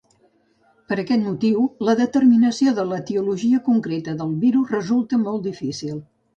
Per 0.91 0.95
aquest 1.03 1.21
motiu, 1.29 1.65
la 1.89 1.95
determinació 1.99 2.75
de 2.81 2.87
l’etiologia 2.93 3.63
concreta 3.69 4.19
del 4.25 4.35
virus 4.47 4.77
resulta 4.81 5.25
molt 5.29 5.51
difícil. 5.53 6.05